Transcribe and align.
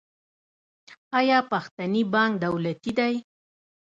آیا 1.19 1.37
پښتني 1.51 2.01
بانک 2.13 2.31
دولتي 2.43 2.91
دی؟ 2.97 3.13